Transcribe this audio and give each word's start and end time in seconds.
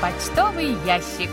Почтовый 0.00 0.76
ящик. 0.86 1.28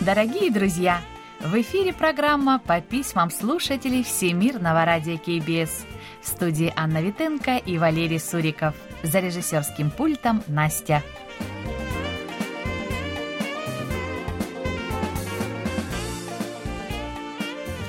Дорогие 0.00 0.50
друзья, 0.50 1.00
в 1.40 1.58
эфире 1.62 1.94
программа 1.94 2.58
по 2.58 2.82
письмам 2.82 3.30
слушателей 3.30 4.04
Всемирного 4.04 4.84
радио 4.84 5.16
КБС. 5.16 5.86
В 6.20 6.28
студии 6.28 6.70
Анна 6.76 7.00
Витенко 7.00 7.56
и 7.56 7.78
Валерий 7.78 8.20
Суриков. 8.20 8.74
За 9.02 9.20
режиссерским 9.20 9.90
пультом 9.90 10.42
Настя. 10.46 11.02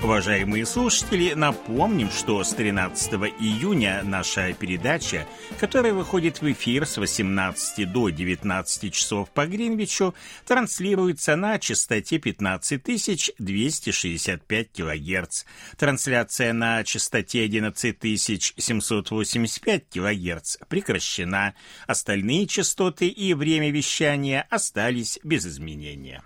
Уважаемые 0.05 0.65
слушатели, 0.67 1.33
напомним, 1.33 2.11
что 2.11 2.43
с 2.43 2.53
13 2.53 3.13
июня 3.39 4.03
наша 4.03 4.53
передача, 4.53 5.25
которая 5.59 5.93
выходит 5.93 6.41
в 6.41 6.51
эфир 6.51 6.85
с 6.85 6.97
18 6.97 7.91
до 7.91 8.09
19 8.09 8.93
часов 8.93 9.31
по 9.31 9.47
Гринвичу, 9.47 10.13
транслируется 10.45 11.35
на 11.35 11.57
частоте 11.57 12.19
15265 12.19 14.67
кГц. 14.73 15.43
Трансляция 15.75 16.53
на 16.53 16.83
частоте 16.83 17.45
11785 17.45 19.89
кГц 19.89 20.57
прекращена. 20.69 21.55
Остальные 21.87 22.45
частоты 22.45 23.07
и 23.07 23.33
время 23.33 23.71
вещания 23.71 24.45
остались 24.51 25.17
без 25.23 25.47
изменения. 25.47 26.21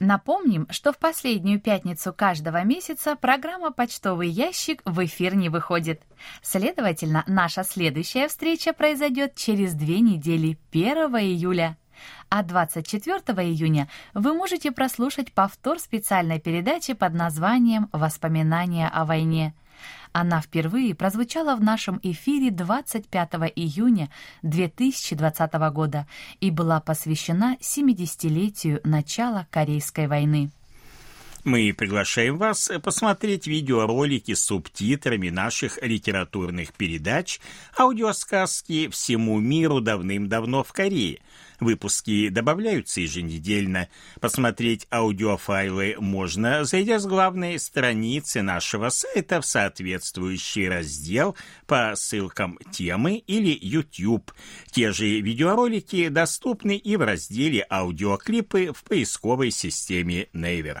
Напомним, 0.00 0.66
что 0.70 0.94
в 0.94 0.98
последнюю 0.98 1.60
пятницу 1.60 2.14
каждого 2.14 2.64
месяца 2.64 3.16
программа 3.16 3.70
«Почтовый 3.70 4.30
ящик» 4.30 4.80
в 4.86 5.04
эфир 5.04 5.34
не 5.34 5.50
выходит. 5.50 6.00
Следовательно, 6.40 7.22
наша 7.26 7.64
следующая 7.64 8.28
встреча 8.28 8.72
произойдет 8.72 9.34
через 9.34 9.74
две 9.74 10.00
недели, 10.00 10.56
1 10.72 10.96
июля. 11.18 11.76
А 12.30 12.42
24 12.42 13.18
июня 13.46 13.90
вы 14.14 14.32
можете 14.32 14.72
прослушать 14.72 15.34
повтор 15.34 15.78
специальной 15.78 16.40
передачи 16.40 16.94
под 16.94 17.12
названием 17.12 17.90
«Воспоминания 17.92 18.88
о 18.88 19.04
войне». 19.04 19.54
Она 20.12 20.40
впервые 20.40 20.94
прозвучала 20.94 21.54
в 21.54 21.62
нашем 21.62 22.00
эфире 22.02 22.50
25 22.50 23.30
июня 23.54 24.10
2020 24.42 25.52
года 25.72 26.06
и 26.40 26.50
была 26.50 26.80
посвящена 26.80 27.56
70-летию 27.60 28.80
начала 28.82 29.46
Корейской 29.50 30.08
войны. 30.08 30.50
Мы 31.44 31.72
приглашаем 31.72 32.36
вас 32.36 32.70
посмотреть 32.82 33.46
видеоролики 33.46 34.34
с 34.34 34.44
субтитрами 34.44 35.30
наших 35.30 35.78
литературных 35.80 36.74
передач, 36.74 37.40
аудиосказки 37.78 38.88
«Всему 38.88 39.40
миру 39.40 39.80
давным-давно 39.80 40.62
в 40.64 40.72
Корее», 40.72 41.20
Выпуски 41.60 42.30
добавляются 42.30 43.02
еженедельно. 43.02 43.88
Посмотреть 44.20 44.86
аудиофайлы 44.90 45.96
можно, 45.98 46.64
зайдя 46.64 46.98
с 46.98 47.06
главной 47.06 47.58
страницы 47.58 48.40
нашего 48.40 48.88
сайта 48.88 49.42
в 49.42 49.46
соответствующий 49.46 50.68
раздел 50.68 51.36
по 51.66 51.92
ссылкам 51.94 52.58
темы 52.72 53.16
или 53.18 53.56
YouTube. 53.60 54.32
Те 54.70 54.92
же 54.92 55.20
видеоролики 55.20 56.08
доступны 56.08 56.76
и 56.76 56.96
в 56.96 57.02
разделе 57.02 57.66
«Аудиоклипы» 57.70 58.72
в 58.72 58.82
поисковой 58.84 59.50
системе 59.50 60.28
Naver. 60.32 60.80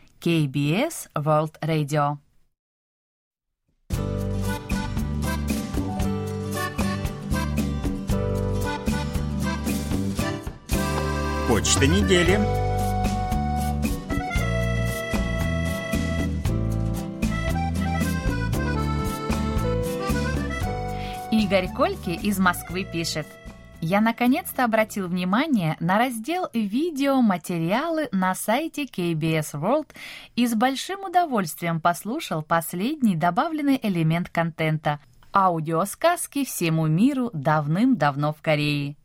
KBS 0.23 1.09
World 1.15 1.57
Radio. 1.63 2.19
Почта 11.47 11.87
недели. 11.87 12.39
Игорь 21.31 21.67
Кольки 21.75 22.11
из 22.11 22.37
Москвы 22.37 22.83
пишет– 22.83 23.25
я 23.81 23.99
наконец-то 23.99 24.63
обратил 24.63 25.07
внимание 25.07 25.75
на 25.79 25.97
раздел 25.97 26.47
«Видеоматериалы» 26.53 28.09
на 28.11 28.35
сайте 28.35 28.85
KBS 28.85 29.53
World 29.53 29.87
и 30.35 30.47
с 30.47 30.53
большим 30.53 31.03
удовольствием 31.03 31.81
послушал 31.81 32.43
последний 32.43 33.15
добавленный 33.15 33.79
элемент 33.81 34.29
контента– 34.29 34.99
аудиосказки 35.33 36.45
всему 36.45 36.87
миру 36.87 37.29
давным-давно 37.33 38.33
в 38.33 38.41
Корее. 38.41 38.95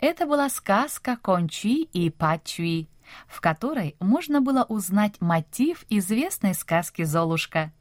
Это 0.00 0.26
была 0.26 0.48
сказка 0.48 1.16
Кончи 1.20 1.82
и 1.82 2.10
Пачуи, 2.10 2.88
в 3.26 3.40
которой 3.40 3.96
можно 4.00 4.40
было 4.40 4.64
узнать 4.64 5.20
мотив 5.20 5.84
известной 5.88 6.54
сказки 6.54 7.02
«Золушка». 7.02 7.72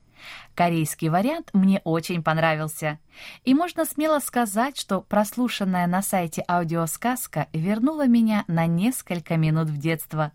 Корейский 0.55 1.09
вариант 1.09 1.49
мне 1.53 1.81
очень 1.83 2.23
понравился. 2.23 2.99
И 3.43 3.53
можно 3.53 3.85
смело 3.85 4.19
сказать, 4.19 4.77
что 4.77 5.01
прослушанная 5.01 5.87
на 5.87 6.01
сайте 6.01 6.43
аудиосказка 6.47 7.47
вернула 7.53 8.07
меня 8.07 8.43
на 8.47 8.65
несколько 8.65 9.37
минут 9.37 9.69
в 9.69 9.77
детство. 9.77 10.31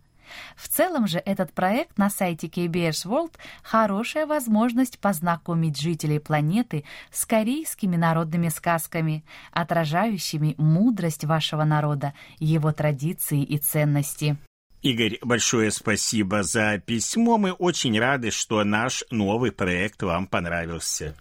В 0.56 0.68
целом 0.68 1.06
же 1.06 1.18
этот 1.18 1.52
проект 1.52 1.98
на 1.98 2.10
сайте 2.10 2.48
KBS 2.48 3.06
World– 3.06 3.34
хорошая 3.62 4.26
возможность 4.26 4.98
познакомить 4.98 5.80
жителей 5.80 6.18
планеты 6.18 6.84
с 7.10 7.24
корейскими 7.26 7.96
народными 7.96 8.48
сказками, 8.48 9.24
отражающими 9.52 10.54
мудрость 10.58 11.24
вашего 11.24 11.64
народа, 11.64 12.14
его 12.38 12.72
традиции 12.72 13.42
и 13.42 13.58
ценности. 13.58 14.36
Игорь, 14.86 15.18
большое 15.20 15.72
спасибо 15.72 16.44
за 16.44 16.78
письмо. 16.78 17.38
Мы 17.38 17.50
очень 17.50 17.98
рады, 17.98 18.30
что 18.30 18.62
наш 18.62 19.02
новый 19.10 19.50
проект 19.50 20.00
вам 20.04 20.28
понравился. 20.28 21.16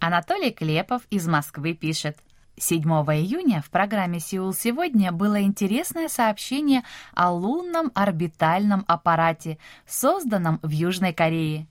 Анатолий 0.00 0.50
Клепов 0.50 1.02
из 1.08 1.28
Москвы 1.28 1.74
пишет. 1.74 2.18
7 2.56 2.82
июня 2.82 3.62
в 3.64 3.70
программе 3.70 4.18
«Сеул 4.18 4.52
сегодня» 4.52 5.12
было 5.12 5.40
интересное 5.42 6.08
сообщение 6.08 6.82
о 7.14 7.30
лунном 7.30 7.92
орбитальном 7.94 8.84
аппарате, 8.88 9.58
созданном 9.86 10.58
в 10.60 10.70
Южной 10.70 11.12
Корее. 11.12 11.68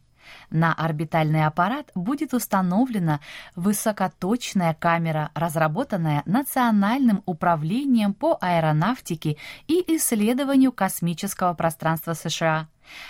На 0.50 0.74
орбитальный 0.74 1.46
аппарат 1.46 1.92
будет 1.96 2.34
установлена 2.34 3.20
высокоточная 3.56 4.74
камера, 4.74 5.32
разработанная 5.34 6.24
Национальным 6.26 7.24
управлением 7.26 8.14
по 8.14 8.38
аэронавтике 8.40 9.38
и 9.68 9.84
исследованию 9.96 10.72
космического 10.72 11.54
пространства 11.54 12.14
США. 12.14 12.68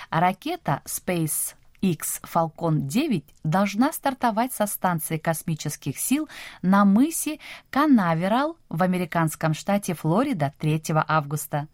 Ракета 0.10 0.82
Space 0.86 1.56
X 1.84 2.22
Falcon 2.24 2.88
9 2.88 3.26
должна 3.44 3.92
стартовать 3.92 4.54
со 4.54 4.68
станции 4.68 5.18
космических 5.18 6.00
сил 6.00 6.30
на 6.62 6.86
мысе 6.86 7.40
Канаверал 7.70 8.58
в 8.70 8.82
американском 8.84 9.54
штате 9.54 9.94
Флорида 9.94 10.54
3 10.60 10.82
августа. 11.08 11.68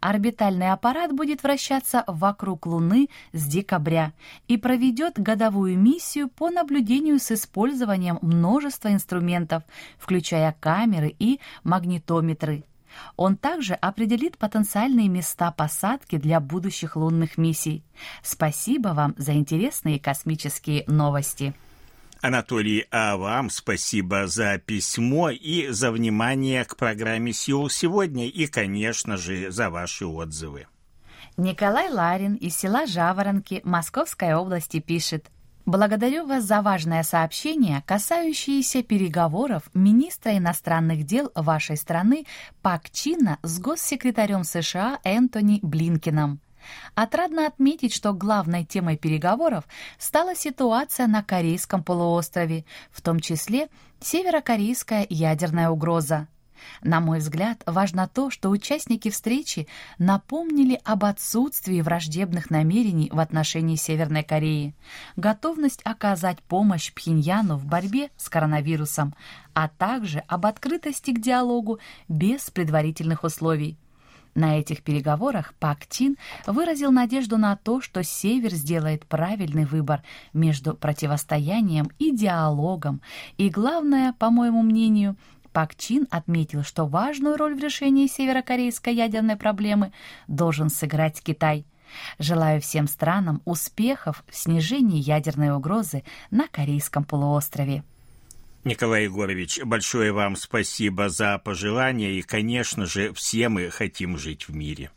Орбитальный 0.00 0.70
аппарат 0.70 1.12
будет 1.12 1.42
вращаться 1.42 2.04
вокруг 2.06 2.66
Луны 2.66 3.08
с 3.32 3.46
декабря 3.46 4.12
и 4.46 4.56
проведет 4.56 5.18
годовую 5.18 5.78
миссию 5.78 6.28
по 6.28 6.50
наблюдению 6.50 7.18
с 7.18 7.32
использованием 7.32 8.18
множества 8.22 8.92
инструментов, 8.92 9.62
включая 9.98 10.54
камеры 10.60 11.14
и 11.18 11.40
магнитометры. 11.64 12.64
Он 13.16 13.36
также 13.36 13.74
определит 13.74 14.38
потенциальные 14.38 15.08
места 15.08 15.50
посадки 15.52 16.16
для 16.16 16.40
будущих 16.40 16.96
лунных 16.96 17.38
миссий. 17.38 17.84
Спасибо 18.22 18.88
вам 18.88 19.14
за 19.18 19.34
интересные 19.34 20.00
космические 20.00 20.84
новости. 20.86 21.54
Анатолий, 22.20 22.86
а 22.90 23.16
вам 23.16 23.48
спасибо 23.48 24.26
за 24.26 24.58
письмо 24.58 25.30
и 25.30 25.68
за 25.68 25.92
внимание 25.92 26.64
к 26.64 26.76
программе 26.76 27.32
«Сеул 27.32 27.70
сегодня» 27.70 28.26
и, 28.26 28.46
конечно 28.46 29.16
же, 29.16 29.50
за 29.50 29.70
ваши 29.70 30.04
отзывы. 30.04 30.66
Николай 31.36 31.88
Ларин 31.88 32.34
из 32.34 32.56
села 32.56 32.86
Жаворонки 32.86 33.60
Московской 33.62 34.34
области 34.34 34.80
пишет. 34.80 35.30
Благодарю 35.66 36.26
вас 36.26 36.44
за 36.44 36.62
важное 36.62 37.04
сообщение, 37.04 37.84
касающееся 37.86 38.82
переговоров 38.82 39.64
министра 39.74 40.36
иностранных 40.36 41.04
дел 41.04 41.30
вашей 41.34 41.76
страны 41.76 42.24
Пак 42.62 42.90
Чина 42.90 43.38
с 43.42 43.60
госсекретарем 43.60 44.42
США 44.42 44.98
Энтони 45.04 45.60
Блинкином. 45.62 46.40
Отрадно 46.94 47.46
отметить, 47.46 47.92
что 47.92 48.12
главной 48.12 48.64
темой 48.64 48.96
переговоров 48.96 49.64
стала 49.98 50.34
ситуация 50.34 51.06
на 51.06 51.22
Корейском 51.22 51.82
полуострове, 51.82 52.64
в 52.90 53.02
том 53.02 53.20
числе 53.20 53.68
северокорейская 54.00 55.06
ядерная 55.08 55.70
угроза. 55.70 56.28
На 56.82 57.00
мой 57.00 57.18
взгляд, 57.18 57.62
важно 57.66 58.08
то, 58.08 58.30
что 58.30 58.50
участники 58.50 59.10
встречи 59.10 59.66
напомнили 59.98 60.80
об 60.84 61.04
отсутствии 61.04 61.80
враждебных 61.80 62.50
намерений 62.50 63.10
в 63.12 63.20
отношении 63.20 63.76
Северной 63.76 64.22
Кореи, 64.22 64.74
готовность 65.16 65.80
оказать 65.84 66.42
помощь 66.42 66.92
Пхеньяну 66.92 67.56
в 67.56 67.66
борьбе 67.66 68.10
с 68.16 68.28
коронавирусом, 68.28 69.14
а 69.54 69.68
также 69.68 70.20
об 70.28 70.46
открытости 70.46 71.12
к 71.12 71.20
диалогу 71.20 71.78
без 72.08 72.50
предварительных 72.50 73.24
условий. 73.24 73.76
На 74.38 74.56
этих 74.60 74.84
переговорах 74.84 75.52
Пак 75.58 75.84
Тин 75.88 76.16
выразил 76.46 76.92
надежду 76.92 77.38
на 77.38 77.56
то, 77.56 77.80
что 77.80 78.04
Север 78.04 78.54
сделает 78.54 79.04
правильный 79.04 79.64
выбор 79.64 80.04
между 80.32 80.74
противостоянием 80.74 81.90
и 81.98 82.12
диалогом, 82.12 83.00
и 83.36 83.50
главное, 83.50 84.12
по 84.12 84.30
моему 84.30 84.62
мнению, 84.62 85.16
Пак 85.52 85.74
Чин 85.74 86.06
отметил, 86.12 86.62
что 86.62 86.86
важную 86.86 87.36
роль 87.36 87.56
в 87.56 87.58
решении 87.60 88.06
северокорейской 88.06 88.94
ядерной 88.94 89.34
проблемы 89.34 89.92
должен 90.28 90.70
сыграть 90.70 91.20
Китай. 91.20 91.66
Желаю 92.20 92.60
всем 92.60 92.86
странам 92.86 93.42
успехов 93.44 94.22
в 94.28 94.36
снижении 94.36 95.00
ядерной 95.00 95.50
угрозы 95.50 96.04
на 96.30 96.46
Корейском 96.46 97.02
полуострове. 97.02 97.82
Николай 98.64 99.04
Егорович, 99.04 99.60
большое 99.64 100.12
вам 100.12 100.36
спасибо 100.36 101.08
за 101.08 101.38
пожелания, 101.38 102.12
и, 102.12 102.22
конечно 102.22 102.86
же, 102.86 103.12
все 103.12 103.48
мы 103.48 103.70
хотим 103.70 104.18
жить 104.18 104.48
в 104.48 104.54
мире. 104.54 104.90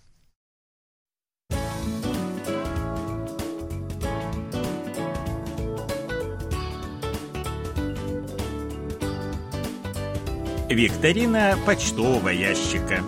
Викторина 10.70 11.58
почтового 11.66 12.30
ящика. 12.30 13.04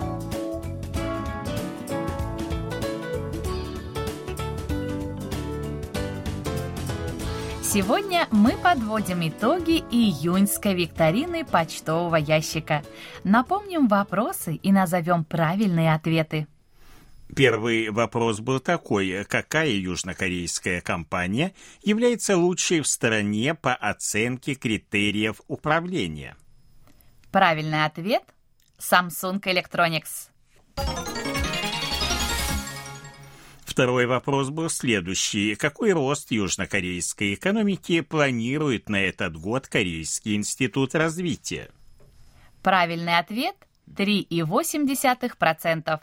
Сегодня 7.74 8.28
мы 8.30 8.52
подводим 8.52 9.28
итоги 9.28 9.82
июньской 9.90 10.74
викторины 10.74 11.44
почтового 11.44 12.14
ящика. 12.14 12.84
Напомним 13.24 13.88
вопросы 13.88 14.54
и 14.54 14.70
назовем 14.70 15.24
правильные 15.24 15.92
ответы. 15.92 16.46
Первый 17.34 17.90
вопрос 17.90 18.38
был 18.38 18.60
такой. 18.60 19.24
Какая 19.24 19.70
южнокорейская 19.70 20.82
компания 20.82 21.52
является 21.82 22.36
лучшей 22.36 22.80
в 22.80 22.86
стране 22.86 23.56
по 23.56 23.74
оценке 23.74 24.54
критериев 24.54 25.40
управления? 25.48 26.36
Правильный 27.32 27.86
ответ– 27.86 28.22
Samsung 28.78 29.40
Electronics. 29.40 30.28
Второй 33.74 34.06
вопрос 34.06 34.50
был 34.50 34.70
следующий. 34.70 35.56
Какой 35.56 35.92
рост 35.92 36.30
южнокорейской 36.30 37.34
экономики 37.34 38.02
планирует 38.02 38.88
на 38.88 39.02
этот 39.02 39.36
год 39.36 39.66
Корейский 39.66 40.36
институт 40.36 40.94
развития? 40.94 41.70
Правильный 42.62 43.18
ответ– 43.18 43.56
3,8%. 43.88 46.00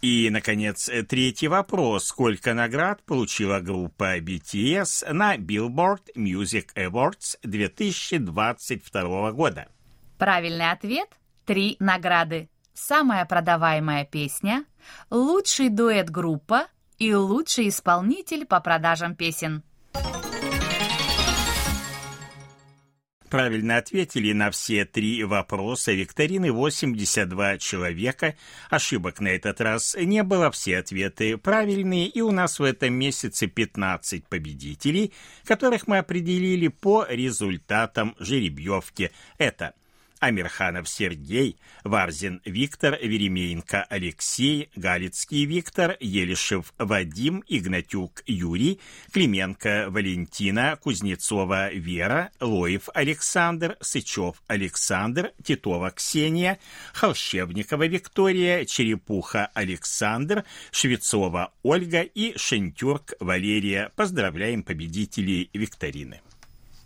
И, 0.00 0.28
наконец, 0.32 0.90
третий 1.08 1.46
вопрос. 1.46 2.06
Сколько 2.06 2.54
наград 2.54 3.04
получила 3.04 3.60
группа 3.60 4.18
BTS 4.18 5.12
на 5.12 5.36
Billboard 5.36 6.02
Music 6.16 6.70
Awards 6.74 7.38
2022 7.44 9.30
года? 9.30 9.68
Правильный 10.18 10.72
ответ– 10.72 11.10
три 11.46 11.76
награды. 11.78 12.48
Самая 12.74 13.24
продаваемая 13.26 14.04
песня, 14.04 14.64
лучший 15.10 15.68
дуэт 15.68 16.10
группа 16.10 16.66
и 16.98 17.14
лучший 17.14 17.68
исполнитель 17.68 18.46
по 18.46 18.60
продажам 18.60 19.14
песен. 19.14 19.62
Правильно 23.32 23.78
ответили 23.78 24.34
на 24.34 24.50
все 24.50 24.84
три 24.84 25.24
вопроса 25.24 25.92
викторины 25.92 26.52
82 26.52 27.56
человека. 27.56 28.36
Ошибок 28.68 29.20
на 29.20 29.28
этот 29.28 29.62
раз 29.62 29.96
не 29.98 30.22
было, 30.22 30.50
все 30.50 30.76
ответы 30.76 31.38
правильные, 31.38 32.08
и 32.08 32.20
у 32.20 32.30
нас 32.30 32.58
в 32.58 32.62
этом 32.62 32.92
месяце 32.92 33.46
15 33.46 34.28
победителей, 34.28 35.14
которых 35.46 35.86
мы 35.86 35.96
определили 35.96 36.68
по 36.68 37.06
результатам 37.08 38.14
жеребьевки. 38.18 39.10
Это 39.38 39.72
Амирханов 40.22 40.88
Сергей, 40.88 41.58
Варзин 41.82 42.40
Виктор, 42.44 42.96
Веремеенко 43.02 43.82
Алексей, 43.90 44.70
Галицкий 44.76 45.44
Виктор, 45.46 45.96
Елишев 45.98 46.72
Вадим, 46.78 47.42
Игнатюк 47.48 48.22
Юрий, 48.26 48.78
Клименко 49.12 49.86
Валентина, 49.88 50.78
Кузнецова 50.80 51.72
Вера, 51.72 52.30
Лоев 52.40 52.88
Александр, 52.94 53.76
Сычев 53.80 54.40
Александр, 54.46 55.32
Титова 55.42 55.90
Ксения, 55.90 56.60
Холщевникова 56.94 57.88
Виктория, 57.88 58.64
Черепуха 58.64 59.50
Александр, 59.54 60.44
Швецова 60.70 61.52
Ольга 61.64 62.02
и 62.02 62.38
Шентюрк 62.38 63.14
Валерия. 63.18 63.90
Поздравляем 63.96 64.62
победителей 64.62 65.50
викторины. 65.52 66.20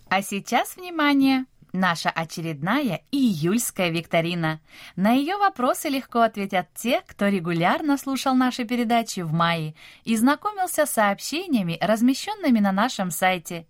А 0.08 0.22
сейчас 0.22 0.76
внимание! 0.76 1.44
Наша 1.78 2.08
очередная 2.08 3.02
июльская 3.12 3.90
викторина. 3.90 4.60
На 4.96 5.12
ее 5.12 5.36
вопросы 5.36 5.90
легко 5.90 6.22
ответят 6.22 6.68
те, 6.74 7.02
кто 7.06 7.28
регулярно 7.28 7.98
слушал 7.98 8.34
наши 8.34 8.64
передачи 8.64 9.20
в 9.20 9.34
мае 9.34 9.74
и 10.02 10.16
знакомился 10.16 10.86
с 10.86 10.92
сообщениями, 10.92 11.76
размещенными 11.78 12.60
на 12.60 12.72
нашем 12.72 13.10
сайте. 13.10 13.66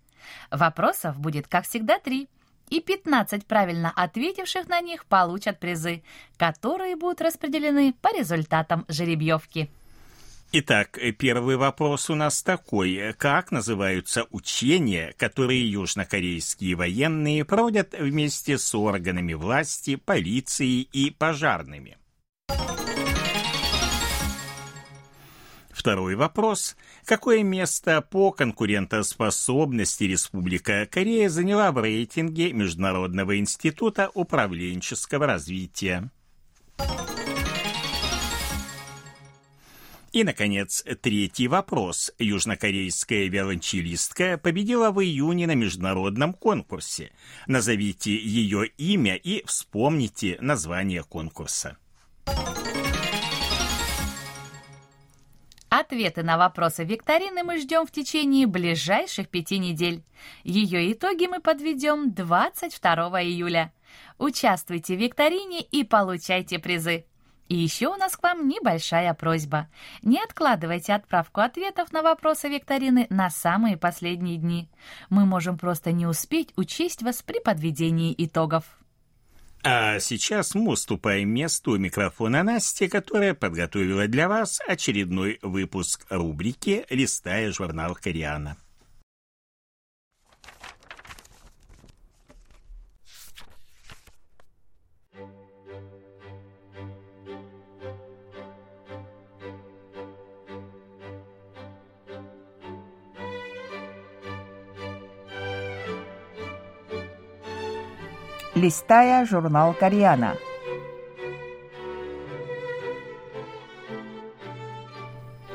Вопросов 0.49 1.19
будет, 1.19 1.49
как 1.49 1.65
всегда, 1.65 1.99
три. 1.99 2.29
И 2.69 2.79
15 2.79 3.45
правильно 3.45 3.91
ответивших 3.93 4.69
на 4.69 4.79
них 4.79 5.05
получат 5.05 5.59
призы, 5.59 6.01
которые 6.37 6.95
будут 6.95 7.19
распределены 7.19 7.93
по 8.01 8.17
результатам 8.17 8.85
жеребьевки. 8.87 9.69
Итак, 10.53 10.97
первый 11.17 11.57
вопрос 11.57 12.09
у 12.09 12.15
нас 12.15 12.41
такой. 12.41 13.13
Как 13.17 13.51
называются 13.51 14.25
учения, 14.31 15.13
которые 15.17 15.69
южнокорейские 15.69 16.75
военные 16.75 17.43
проводят 17.43 17.93
вместе 17.99 18.57
с 18.57 18.73
органами 18.73 19.33
власти, 19.33 19.97
полицией 19.97 20.87
и 20.93 21.11
пожарными? 21.11 21.97
Второй 25.69 26.15
вопрос. 26.15 26.77
Какое 27.05 27.43
место 27.43 28.01
по 28.01 28.31
конкурентоспособности 28.31 30.05
Республика 30.05 30.87
Корея 30.89 31.29
заняла 31.29 31.73
в 31.73 31.81
рейтинге 31.81 32.53
Международного 32.53 33.37
института 33.37 34.09
управленческого 34.13 35.27
развития? 35.27 36.09
И, 40.11 40.23
наконец, 40.23 40.83
третий 41.01 41.47
вопрос. 41.47 42.11
Южнокорейская 42.17 43.27
виолончелистка 43.27 44.37
победила 44.37 44.91
в 44.91 45.01
июне 45.03 45.47
на 45.47 45.55
международном 45.55 46.33
конкурсе. 46.33 47.11
Назовите 47.45 48.15
ее 48.15 48.67
имя 48.77 49.15
и 49.15 49.43
вспомните 49.45 50.37
название 50.39 51.03
конкурса. 51.03 51.77
Ответы 55.69 56.23
на 56.23 56.37
вопросы 56.37 56.85
викторины 56.85 57.43
мы 57.43 57.59
ждем 57.59 57.85
в 57.85 57.91
течение 57.91 58.47
ближайших 58.47 59.27
пяти 59.27 59.59
недель. 59.59 60.01
Ее 60.43 60.93
итоги 60.93 61.27
мы 61.27 61.41
подведем 61.41 62.13
22 62.13 63.23
июля. 63.23 63.73
Участвуйте 64.17 64.95
в 64.95 64.99
викторине 64.99 65.61
и 65.61 65.83
получайте 65.83 66.59
призы. 66.59 67.05
И 67.49 67.55
еще 67.55 67.87
у 67.87 67.95
нас 67.95 68.17
к 68.17 68.23
вам 68.23 68.47
небольшая 68.47 69.13
просьба. 69.13 69.69
Не 70.01 70.21
откладывайте 70.21 70.93
отправку 70.93 71.41
ответов 71.41 71.91
на 71.93 72.01
вопросы 72.01 72.49
викторины 72.49 73.07
на 73.09 73.29
самые 73.29 73.77
последние 73.77 74.37
дни. 74.37 74.69
Мы 75.09 75.25
можем 75.25 75.57
просто 75.57 75.91
не 75.91 76.05
успеть 76.05 76.51
учесть 76.57 77.03
вас 77.03 77.21
при 77.21 77.39
подведении 77.39 78.13
итогов. 78.17 78.65
А 79.63 79.99
сейчас 79.99 80.55
мы 80.55 80.71
уступаем 80.71 81.29
место 81.29 81.71
у 81.71 81.77
микрофона 81.77 82.43
Насти, 82.43 82.87
которая 82.87 83.33
подготовила 83.33 84.07
для 84.07 84.27
вас 84.29 84.61
очередной 84.67 85.39
выпуск 85.41 86.05
рубрики 86.09 86.85
«Листая 86.89 87.51
журнал 87.51 87.95
Кориана». 87.95 88.57
Листая 108.57 109.25
журнал 109.25 109.73
Кориана. 109.73 110.35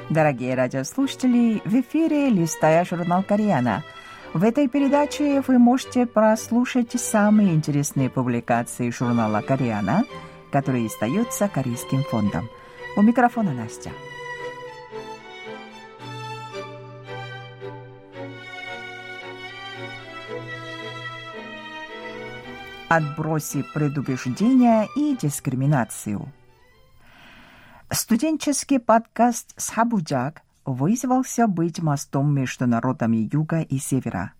Дорогие 0.08 0.54
радиослушатели, 0.54 1.60
в 1.64 1.80
эфире 1.80 2.28
«Листая 2.28 2.84
журнал 2.84 3.22
Кориана». 3.22 3.82
В 4.34 4.44
этой 4.44 4.68
передаче 4.68 5.42
вы 5.46 5.58
можете 5.58 6.06
прослушать 6.06 6.92
самые 6.98 7.54
интересные 7.54 8.08
публикации 8.08 8.90
журнала 8.90 9.40
Кориана, 9.40 10.04
которые 10.50 10.86
издаются 10.86 11.48
Корейским 11.48 12.04
фондом. 12.04 12.48
У 12.96 13.02
микрофона 13.02 13.52
Настя. 13.52 13.90
Отбросив 22.96 23.72
предубеждения 23.72 24.86
и 24.94 25.16
дискриминацию. 25.16 26.30
Студенческий 27.90 28.78
подкаст 28.78 29.54
«Сабуджак» 29.56 30.42
вызвался 30.66 31.46
быть 31.46 31.80
мостом 31.80 32.34
между 32.34 32.66
народами 32.66 33.30
Юга 33.32 33.60
и 33.62 33.78
Севера, 33.78 34.32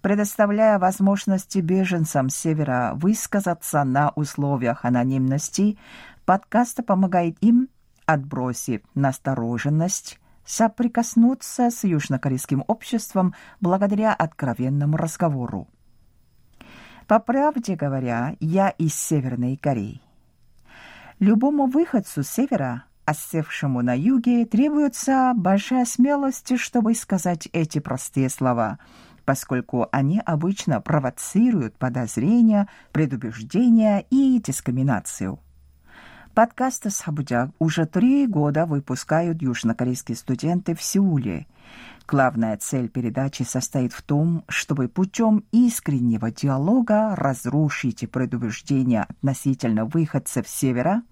предоставляя 0.00 0.78
возможности 0.78 1.58
беженцам 1.58 2.28
Севера 2.28 2.92
высказаться 2.94 3.82
на 3.82 4.10
условиях 4.10 4.84
анонимности, 4.84 5.76
подкаст 6.24 6.86
помогает 6.86 7.36
им, 7.40 7.68
отбросив 8.06 8.82
настороженность, 8.94 10.20
соприкоснуться 10.44 11.70
с 11.70 11.82
южнокорейским 11.82 12.62
обществом 12.68 13.34
благодаря 13.60 14.14
откровенному 14.14 14.96
разговору. 14.96 15.66
По 17.12 17.18
правде 17.18 17.76
говоря, 17.76 18.36
я 18.40 18.70
из 18.70 18.94
Северной 18.94 19.58
Кореи. 19.58 20.00
Любому 21.18 21.66
выходцу 21.66 22.22
с 22.22 22.30
севера, 22.30 22.84
осевшему 23.04 23.82
на 23.82 23.92
юге, 23.94 24.46
требуется 24.46 25.34
большая 25.36 25.84
смелость, 25.84 26.58
чтобы 26.58 26.94
сказать 26.94 27.50
эти 27.52 27.80
простые 27.80 28.30
слова, 28.30 28.78
поскольку 29.26 29.88
они 29.92 30.22
обычно 30.24 30.80
провоцируют 30.80 31.76
подозрения, 31.76 32.66
предубеждения 32.92 34.06
и 34.08 34.40
дискриминацию. 34.40 35.38
Подкасты 36.34 36.90
«Сабудяк» 36.90 37.50
уже 37.58 37.86
три 37.86 38.26
года 38.26 38.66
выпускают 38.66 39.42
южнокорейские 39.42 40.16
студенты 40.16 40.74
в 40.74 40.82
Сеуле– 40.82 41.46
Главная 42.06 42.56
цель 42.56 42.88
передачи 42.88 43.42
состоит 43.42 43.92
в 43.92 44.02
том, 44.02 44.44
чтобы 44.48 44.88
путем 44.88 45.44
искреннего 45.52 46.30
диалога 46.30 47.14
разрушить 47.16 48.10
предубеждения 48.10 49.06
относительно 49.08 49.84
выходцев 49.84 50.48
севера 50.48 51.02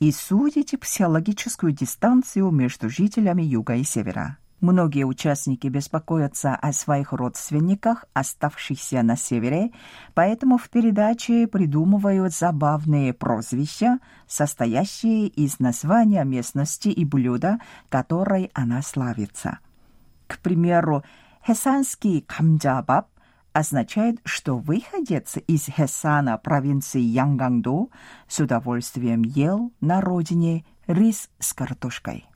и 0.00 0.10
судить 0.10 0.74
психологическую 0.80 1.72
дистанцию 1.72 2.50
между 2.50 2.88
жителями 2.88 3.42
юга 3.42 3.76
и 3.76 3.84
севера. 3.84 4.38
Многие 4.62 5.04
участники 5.04 5.66
беспокоятся 5.66 6.54
о 6.54 6.72
своих 6.72 7.12
родственниках, 7.12 8.06
оставшихся 8.14 9.02
на 9.02 9.16
севере, 9.16 9.72
поэтому 10.14 10.56
в 10.56 10.70
передаче 10.70 11.46
придумывают 11.46 12.32
забавные 12.32 13.12
прозвища, 13.12 13.98
состоящие 14.26 15.26
из 15.26 15.58
названия 15.58 16.24
местности 16.24 16.88
и 16.88 17.04
блюда, 17.04 17.58
которой 17.90 18.50
она 18.54 18.80
славится– 18.80 19.58
к 20.32 20.38
примеру, 20.38 21.04
хесанский 21.46 22.22
камджабаб 22.22 23.08
означает, 23.52 24.18
что 24.24 24.56
выходец 24.56 25.36
из 25.46 25.66
Хесана 25.66 26.38
провинции 26.38 27.02
Янгангдо 27.02 27.88
с 28.28 28.40
удовольствием 28.40 29.22
ел 29.24 29.74
на 29.82 30.00
родине 30.00 30.64
рис 30.86 31.28
с 31.38 31.52
картошкой. 31.52 32.31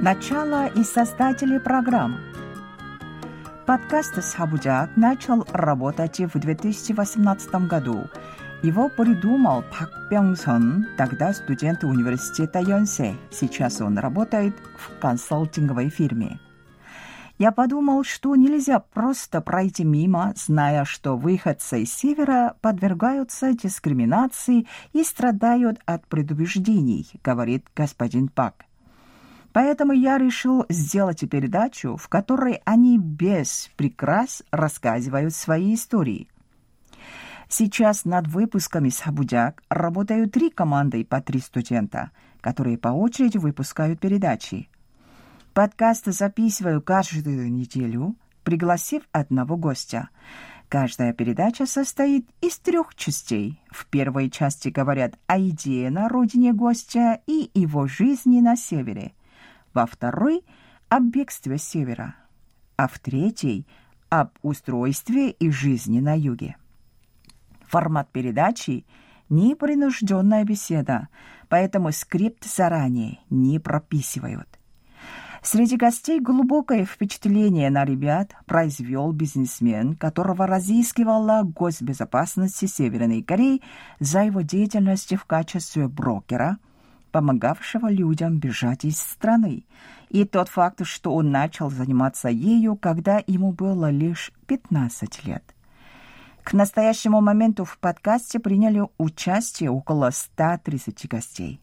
Начало 0.00 0.68
и 0.68 0.84
создатели 0.84 1.58
программ– 1.58 2.16
Подкаст 3.68 4.24
«Сабуджак» 4.24 4.96
начал 4.96 5.44
работать 5.52 6.20
в 6.20 6.38
2018 6.38 7.68
году. 7.68 8.06
Его 8.62 8.88
придумал 8.88 9.62
Пак 9.62 9.90
Бёнгсон, 10.10 10.86
тогда 10.96 11.34
студент 11.34 11.84
университета 11.84 12.60
Йонсе. 12.60 13.14
Сейчас 13.30 13.82
он 13.82 13.98
работает 13.98 14.56
в 14.78 14.98
консалтинговой 15.00 15.90
фирме. 15.90 16.40
Я 17.36 17.52
подумал, 17.52 18.04
что 18.04 18.36
нельзя 18.36 18.78
просто 18.78 19.42
пройти 19.42 19.84
мимо, 19.84 20.32
зная, 20.34 20.86
что 20.86 21.18
выходцы 21.18 21.82
из 21.82 21.92
севера 21.92 22.54
подвергаются 22.62 23.52
дискриминации 23.52 24.66
и 24.94 25.04
страдают 25.04 25.78
от 25.84 26.06
предубеждений, 26.06 27.06
говорит 27.22 27.66
господин 27.76 28.28
Пак. 28.28 28.67
Поэтому 29.52 29.92
я 29.92 30.18
решил 30.18 30.66
сделать 30.68 31.28
передачу, 31.28 31.96
в 31.96 32.08
которой 32.08 32.60
они 32.64 32.98
без 32.98 33.70
прикрас 33.76 34.42
рассказывают 34.50 35.34
свои 35.34 35.74
истории. 35.74 36.28
Сейчас 37.48 38.04
над 38.04 38.28
выпусками 38.28 38.90
«Сабудяк» 38.90 39.62
работают 39.70 40.32
три 40.32 40.50
команды 40.50 41.04
по 41.04 41.22
три 41.22 41.40
студента, 41.40 42.10
которые 42.42 42.76
по 42.76 42.88
очереди 42.88 43.38
выпускают 43.38 44.00
передачи. 44.00 44.68
Подкаст 45.54 46.06
записываю 46.06 46.82
каждую 46.82 47.50
неделю, 47.50 48.16
пригласив 48.44 49.02
одного 49.12 49.56
гостя. 49.56 50.10
Каждая 50.68 51.14
передача 51.14 51.64
состоит 51.64 52.28
из 52.42 52.58
трех 52.58 52.94
частей. 52.94 53.58
В 53.70 53.86
первой 53.86 54.28
части 54.28 54.68
говорят 54.68 55.18
о 55.26 55.40
идее 55.40 55.88
на 55.88 56.10
родине 56.10 56.52
гостя 56.52 57.22
и 57.26 57.50
его 57.54 57.86
жизни 57.86 58.40
на 58.40 58.54
севере 58.54 59.14
во 59.78 59.86
второй— 59.86 60.44
об 60.88 61.04
бегстве 61.04 61.56
севера, 61.56 62.16
а 62.76 62.88
в 62.88 62.98
третьей— 62.98 63.64
об 64.08 64.30
устройстве 64.42 65.30
и 65.30 65.50
жизни 65.52 66.00
на 66.00 66.18
юге. 66.18 66.56
Формат 67.68 68.10
передачи— 68.10 68.84
непринужденная 69.28 70.42
беседа, 70.42 71.06
поэтому 71.48 71.92
скрипт 71.92 72.44
заранее 72.44 73.20
не 73.30 73.60
прописывают. 73.60 74.48
Среди 75.42 75.76
гостей 75.76 76.18
глубокое 76.18 76.84
впечатление 76.84 77.70
на 77.70 77.84
ребят 77.84 78.34
произвел 78.46 79.12
бизнесмен, 79.12 79.94
которого 79.94 80.48
разыскивала 80.48 81.42
госбезопасности 81.44 82.64
Северной 82.66 83.22
Кореи 83.22 83.62
за 84.00 84.24
его 84.24 84.40
деятельность 84.40 85.14
в 85.14 85.24
качестве 85.24 85.86
брокера– 85.86 86.58
помогавшего 87.10 87.90
людям 87.90 88.38
бежать 88.38 88.84
из 88.84 88.98
страны, 88.98 89.64
и 90.08 90.24
тот 90.24 90.48
факт, 90.48 90.84
что 90.84 91.14
он 91.14 91.30
начал 91.30 91.70
заниматься 91.70 92.28
ею, 92.28 92.76
когда 92.76 93.22
ему 93.26 93.52
было 93.52 93.90
лишь 93.90 94.32
15 94.46 95.24
лет. 95.24 95.44
К 96.42 96.54
настоящему 96.54 97.20
моменту 97.20 97.64
в 97.64 97.78
подкасте 97.78 98.38
приняли 98.38 98.82
участие 98.96 99.70
около 99.70 100.10
130 100.10 101.08
гостей. 101.08 101.60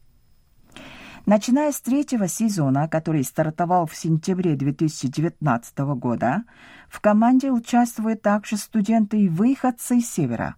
Начиная 1.26 1.72
с 1.72 1.82
третьего 1.82 2.28
сезона, 2.28 2.88
который 2.88 3.24
стартовал 3.24 3.88
в 3.88 3.96
сентябре 3.96 4.56
2019 4.56 5.78
года, 5.98 6.44
в 6.88 7.02
команде 7.02 7.50
участвуют 7.50 8.22
также 8.22 8.58
студенты 8.58 9.22
и 9.22 9.30
выходцы 9.30 9.98
из 9.98 10.12
Севера. 10.12 10.56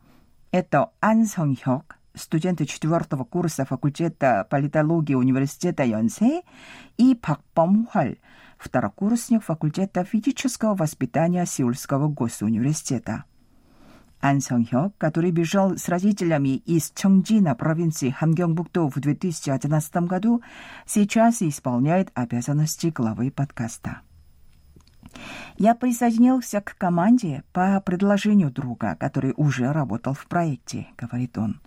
Это 0.52 0.90
Ан 1.00 1.26
Сон 1.26 1.56
Хёк, 1.56 1.97
студенты 2.18 2.66
четвертого 2.66 3.24
курса 3.24 3.66
факультета 3.66 4.48
политологии 4.50 5.14
университета 5.14 5.84
Йонсе, 5.84 6.42
и 6.98 7.16
Пак 7.16 7.42
Бомхваль, 7.56 8.18
второкурсник 8.58 9.44
факультета 9.44 10.04
физического 10.04 10.76
воспитания 10.76 11.46
Сеульского 11.46 12.08
госуниверситета. 12.08 13.26
Ан 14.20 14.42
Сёнхёк, 14.42 14.94
который 14.98 15.32
бежал 15.32 15.78
с 15.78 15.88
родителями 15.90 16.56
из 16.66 16.92
Чонgjина 16.96 17.54
провинции 17.54 18.10
Хамгёнгбукдо 18.10 18.90
в 18.90 19.00
2011 19.00 19.96
году, 20.08 20.42
сейчас 20.86 21.42
исполняет 21.44 22.10
обязанности 22.16 22.88
главы 22.88 23.30
подкаста. 23.30 24.02
Я 25.58 25.76
присоединился 25.76 26.62
к 26.62 26.78
команде 26.78 27.44
по 27.52 27.82
предложению 27.82 28.52
друга, 28.52 28.96
который 29.00 29.34
уже 29.36 29.72
работал 29.72 30.14
в 30.14 30.28
проекте, 30.28 30.88
говорит 30.98 31.38
он. 31.38 31.62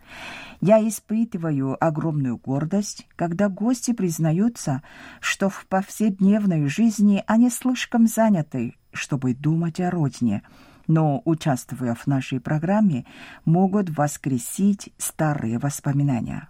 Я 0.61 0.87
испытываю 0.87 1.83
огромную 1.83 2.37
гордость, 2.37 3.07
когда 3.17 3.49
гости 3.49 3.93
признаются, 3.93 4.83
что 5.21 5.49
в 5.49 5.67
повседневной 5.67 6.69
жизни 6.69 7.25
они 7.27 7.51
слишком 7.51 8.07
заняты, 8.07 8.77
чтобы 8.93 9.35
думать 9.35 9.81
о 9.81 9.91
родине, 9.91 10.43
но, 10.87 11.23
участвуя 11.25 11.95
в 11.95 12.07
нашей 12.07 12.41
программе, 12.41 13.07
могут 13.45 13.91
воскресить 13.97 14.93
старые 14.99 15.59
воспоминания. 15.59 16.49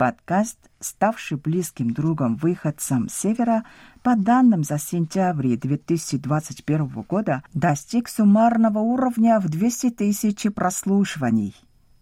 Подкаст, 0.00 0.56
ставший 0.80 1.36
близким 1.36 1.90
другом 1.90 2.36
выходцам 2.36 3.10
Севера, 3.10 3.64
по 4.02 4.16
данным 4.16 4.64
за 4.64 4.78
сентябрь 4.78 5.56
2021 5.56 6.86
года, 7.02 7.42
достиг 7.52 8.08
суммарного 8.08 8.78
уровня 8.78 9.38
в 9.40 9.50
200 9.50 9.90
тысяч 9.90 10.46
прослушиваний. 10.54 11.54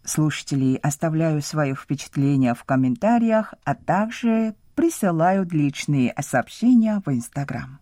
Слушатели 0.04 0.78
оставляют 0.80 1.44
свои 1.44 1.74
впечатления 1.74 2.54
в 2.54 2.62
комментариях, 2.62 3.54
а 3.64 3.74
также 3.74 4.54
присылают 4.76 5.52
личные 5.52 6.14
сообщения 6.20 7.02
в 7.04 7.10
Инстаграм. 7.10 7.80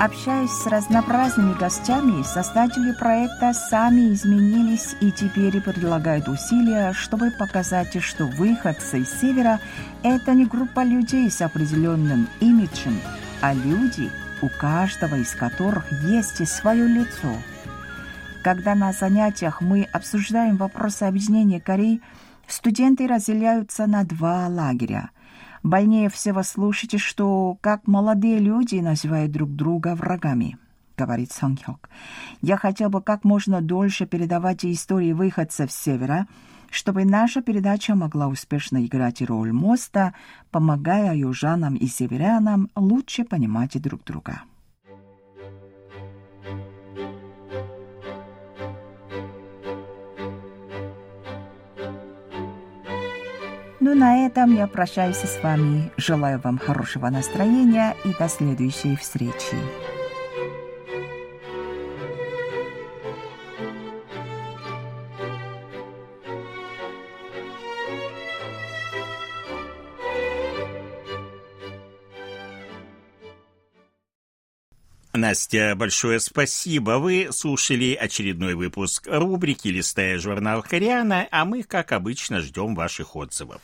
Общаясь 0.00 0.50
с 0.50 0.66
разнообразными 0.66 1.54
гостями, 1.54 2.24
создатели 2.24 2.92
проекта 2.92 3.52
сами 3.52 4.12
изменились 4.12 4.96
и 5.00 5.12
теперь 5.12 5.60
предлагают 5.60 6.28
усилия, 6.28 6.92
чтобы 6.92 7.30
показать, 7.30 8.02
что 8.02 8.26
выходцы 8.26 9.00
из 9.00 9.20
Севера– 9.20 9.60
это 10.02 10.34
не 10.34 10.46
группа 10.46 10.82
людей 10.82 11.30
с 11.30 11.40
определенным 11.40 12.28
имиджем, 12.40 13.00
а 13.40 13.54
люди, 13.54 14.10
у 14.42 14.48
каждого 14.48 15.14
из 15.14 15.32
которых 15.32 15.84
есть 16.02 16.46
свое 16.48 16.88
лицо. 16.88 17.32
Когда 18.42 18.74
на 18.74 18.92
занятиях 18.92 19.60
мы 19.60 19.88
обсуждаем 19.92 20.56
вопросы 20.56 21.04
объединения 21.04 21.60
Кореи, 21.60 22.02
студенты 22.48 23.06
разделяются 23.06 23.86
на 23.86 24.02
два 24.02 24.48
лагеря– 24.48 25.10
Больнее 25.64 26.10
всего 26.10 26.42
слушайте, 26.42 26.98
что 26.98 27.56
как 27.62 27.86
молодые 27.86 28.38
люди 28.38 28.76
называют 28.76 29.32
друг 29.32 29.48
друга 29.56 29.94
врагами, 29.94 30.58
говорит 30.94 31.32
Сонгхёк. 31.32 31.88
Я 32.42 32.58
хотел 32.58 32.90
бы 32.90 33.00
как 33.00 33.24
можно 33.24 33.62
дольше 33.62 34.04
передавать 34.04 34.62
истории 34.66 35.14
выходцев 35.14 35.72
с 35.72 35.82
севера, 35.82 36.26
чтобы 36.70 37.06
наша 37.06 37.40
передача 37.40 37.94
могла 37.94 38.28
успешно 38.28 38.84
играть 38.84 39.22
роль 39.22 39.52
моста, 39.52 40.12
помогая 40.50 41.14
южанам 41.16 41.76
и 41.76 41.86
северянам 41.86 42.68
лучше 42.76 43.24
понимать 43.24 43.80
друг 43.80 44.04
друга. 44.04 44.42
Ну, 53.94 54.00
на 54.00 54.26
этом 54.26 54.56
я 54.56 54.66
прощаюсь 54.66 55.18
с 55.18 55.40
вами. 55.40 55.92
Желаю 55.96 56.40
вам 56.40 56.58
хорошего 56.58 57.10
настроения 57.10 57.94
и 58.04 58.12
до 58.18 58.28
следующей 58.28 58.96
встречи. 58.96 59.56
Настя, 75.12 75.74
большое 75.76 76.18
спасибо. 76.18 76.98
Вы 76.98 77.28
слушали 77.30 77.94
очередной 77.94 78.54
выпуск 78.54 79.06
рубрики 79.06 79.68
«Листая 79.68 80.18
журнал 80.18 80.64
Кориана», 80.64 81.28
а 81.30 81.44
мы, 81.44 81.62
как 81.62 81.92
обычно, 81.92 82.40
ждем 82.40 82.74
ваших 82.74 83.14
отзывов. 83.14 83.62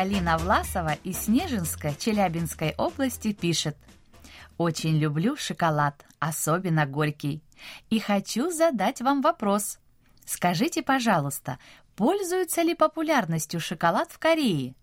Галина 0.00 0.38
Власова 0.38 0.94
из 1.04 1.26
Снежинска, 1.26 1.94
Челябинской 1.94 2.74
области 2.78 3.34
пишет. 3.34 3.76
Очень 4.56 4.96
люблю 4.96 5.36
шоколад, 5.36 6.06
особенно 6.18 6.86
горький. 6.86 7.42
И 7.90 8.00
хочу 8.00 8.50
задать 8.50 9.02
вам 9.02 9.20
вопрос. 9.20 9.78
Скажите, 10.24 10.82
пожалуйста, 10.82 11.58
пользуется 11.96 12.62
ли 12.62 12.74
популярностью 12.74 13.60
шоколад 13.60 14.10
в 14.10 14.18
Корее? 14.18 14.74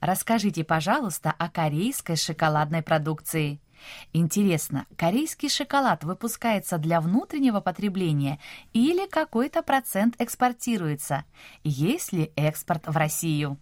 Расскажите, 0.00 0.64
пожалуйста, 0.64 1.32
о 1.38 1.48
корейской 1.48 2.16
шоколадной 2.16 2.82
продукции. 2.82 3.60
Интересно, 4.12 4.86
корейский 4.96 5.48
шоколад 5.48 6.02
выпускается 6.02 6.78
для 6.78 7.00
внутреннего 7.00 7.60
потребления 7.60 8.40
или 8.72 9.06
какой-то 9.06 9.62
процент 9.62 10.16
экспортируется? 10.18 11.24
Есть 11.62 12.12
ли 12.12 12.32
экспорт 12.34 12.88
в 12.88 12.96
Россию? 12.96 13.60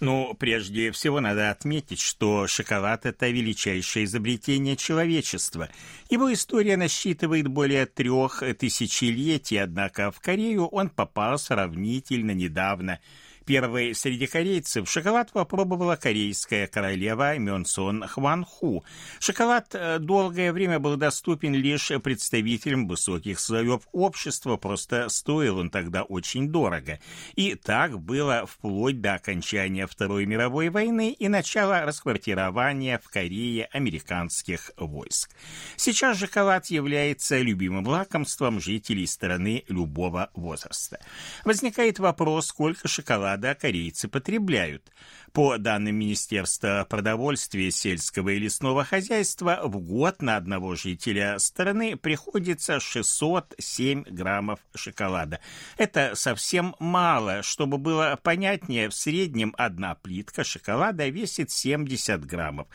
Ну, 0.00 0.34
прежде 0.34 0.90
всего 0.92 1.20
надо 1.20 1.50
отметить, 1.50 2.00
что 2.00 2.46
шоколад– 2.46 3.04
это 3.04 3.28
величайшее 3.28 4.06
изобретение 4.06 4.74
человечества. 4.74 5.68
Его 6.08 6.32
история 6.32 6.78
насчитывает 6.78 7.48
более 7.48 7.84
трех 7.84 8.42
тысячелетий, 8.58 9.62
однако 9.62 10.10
в 10.10 10.20
Корею 10.20 10.66
он 10.66 10.88
попал 10.88 11.38
сравнительно 11.38 12.32
недавно– 12.32 12.98
Первой 13.50 13.96
среди 13.96 14.28
корейцев 14.28 14.88
шоколад 14.88 15.32
попробовала 15.32 15.96
корейская 15.96 16.68
королева 16.68 17.36
Мёнсон 17.36 18.06
Хванху. 18.06 18.84
Шоколад 19.18 19.74
э, 19.74 19.98
долгое 19.98 20.52
время 20.52 20.78
был 20.78 20.94
доступен 20.94 21.54
лишь 21.54 21.90
представителям 22.00 22.86
высоких 22.86 23.40
слоев 23.40 23.88
общества, 23.90 24.56
просто 24.56 25.08
стоил 25.08 25.58
он 25.58 25.68
тогда 25.68 26.04
очень 26.04 26.48
дорого. 26.48 27.00
И 27.34 27.56
так 27.56 27.98
было 27.98 28.46
вплоть 28.46 29.00
до 29.00 29.14
окончания 29.14 29.88
Второй 29.88 30.26
мировой 30.26 30.68
войны 30.68 31.10
и 31.10 31.26
начала 31.26 31.84
расквартирования 31.84 33.00
в 33.02 33.10
Корее 33.10 33.68
американских 33.72 34.70
войск. 34.76 35.28
Сейчас 35.74 36.18
шоколад 36.18 36.66
является 36.66 37.36
любимым 37.38 37.84
лакомством 37.88 38.60
жителей 38.60 39.08
страны 39.08 39.64
любого 39.66 40.30
возраста. 40.34 41.00
Возникает 41.44 41.98
вопрос, 41.98 42.46
сколько 42.46 42.86
шоколада 42.86 43.39
года 43.40 43.54
корейцы 43.54 44.06
потребляют. 44.06 44.92
По 45.32 45.58
данным 45.58 45.94
Министерства 45.94 46.84
продовольствия, 46.90 47.70
сельского 47.70 48.30
и 48.30 48.38
лесного 48.38 48.84
хозяйства, 48.84 49.60
в 49.62 49.78
год 49.78 50.22
на 50.22 50.36
одного 50.36 50.74
жителя 50.74 51.38
страны 51.38 51.96
приходится 51.96 52.80
607 52.80 54.02
граммов 54.10 54.58
шоколада. 54.74 55.38
Это 55.78 56.16
совсем 56.16 56.74
мало. 56.80 57.42
Чтобы 57.42 57.78
было 57.78 58.18
понятнее, 58.22 58.88
в 58.88 58.94
среднем 58.94 59.54
одна 59.56 59.94
плитка 59.94 60.42
шоколада 60.42 61.08
весит 61.08 61.50
70 61.50 62.24
граммов. 62.26 62.66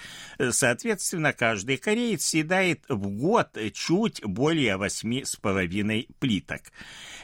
Соответственно, 0.50 1.34
каждый 1.34 1.78
кореец 1.78 2.26
съедает 2.26 2.86
в 2.88 3.10
год 3.10 3.58
чуть 3.74 4.24
более 4.24 4.78
8,5 4.78 6.08
плиток. 6.20 6.62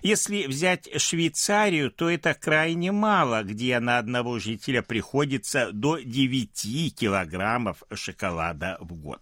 Если 0.02 0.46
взять 0.46 0.90
Швейцарию, 1.02 1.90
то 1.90 2.10
это 2.10 2.34
крайне 2.34 2.92
мало 2.92 3.31
квартала, 3.32 3.44
где 3.44 3.80
на 3.80 3.98
одного 3.98 4.40
жителя 4.40 4.82
приходится 4.82 5.72
до 5.72 6.00
9 6.00 6.96
килограммов 6.96 7.84
шоколада 7.94 8.78
в 8.80 8.94
год. 8.94 9.22